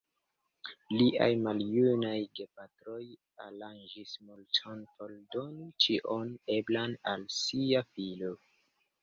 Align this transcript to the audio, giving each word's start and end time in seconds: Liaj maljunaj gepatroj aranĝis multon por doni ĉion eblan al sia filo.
Liaj 0.99 1.25
maljunaj 1.47 2.15
gepatroj 2.39 3.01
aranĝis 3.49 4.15
multon 4.31 4.81
por 4.95 5.15
doni 5.37 5.69
ĉion 5.87 6.33
eblan 6.57 6.99
al 7.15 7.29
sia 7.43 7.85
filo. 7.93 8.35